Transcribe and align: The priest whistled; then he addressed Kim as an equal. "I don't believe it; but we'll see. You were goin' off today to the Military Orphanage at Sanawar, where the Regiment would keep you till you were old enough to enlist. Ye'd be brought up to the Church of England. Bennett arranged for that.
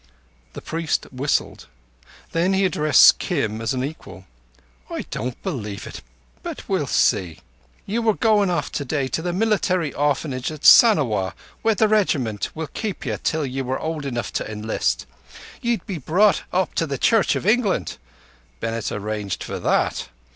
The 0.53 0.63
priest 0.63 1.05
whistled; 1.11 1.67
then 2.31 2.53
he 2.53 2.65
addressed 2.65 3.19
Kim 3.19 3.61
as 3.61 3.71
an 3.75 3.83
equal. 3.83 4.25
"I 4.89 5.03
don't 5.11 5.39
believe 5.43 5.85
it; 5.85 6.01
but 6.41 6.67
we'll 6.67 6.87
see. 6.87 7.37
You 7.85 8.01
were 8.01 8.15
goin' 8.15 8.49
off 8.49 8.71
today 8.71 9.07
to 9.09 9.21
the 9.21 9.31
Military 9.31 9.93
Orphanage 9.93 10.51
at 10.51 10.65
Sanawar, 10.65 11.35
where 11.61 11.75
the 11.75 11.87
Regiment 11.87 12.49
would 12.55 12.73
keep 12.73 13.05
you 13.05 13.19
till 13.21 13.45
you 13.45 13.63
were 13.63 13.77
old 13.79 14.03
enough 14.07 14.33
to 14.33 14.51
enlist. 14.51 15.05
Ye'd 15.61 15.85
be 15.85 15.99
brought 15.99 16.41
up 16.51 16.73
to 16.77 16.87
the 16.87 16.97
Church 16.97 17.35
of 17.35 17.45
England. 17.45 17.97
Bennett 18.59 18.91
arranged 18.91 19.43
for 19.43 19.59
that. 19.59 20.07